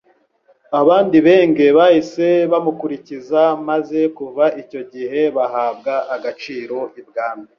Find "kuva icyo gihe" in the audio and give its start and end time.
4.17-5.21